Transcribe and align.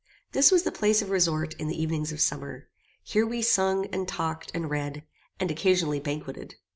This 0.31 0.49
was 0.49 0.63
the 0.63 0.71
place 0.71 1.03
of 1.03 1.11
resort 1.11 1.53
in 1.59 1.67
the 1.67 1.79
evenings 1.79 2.11
of 2.11 2.19
summer. 2.19 2.67
Here 3.03 3.23
we 3.23 3.43
sung, 3.43 3.85
and 3.93 4.07
talked, 4.07 4.49
and 4.51 4.67
read, 4.67 5.03
and 5.39 5.51
occasionally 5.51 5.99
banqueted. 5.99 6.55